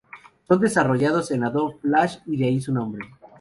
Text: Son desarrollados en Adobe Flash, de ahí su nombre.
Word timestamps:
Son 0.47 0.59
desarrollados 0.59 1.29
en 1.29 1.43
Adobe 1.43 1.77
Flash, 1.79 2.23
de 2.25 2.43
ahí 2.47 2.59
su 2.59 2.73
nombre. 2.73 3.07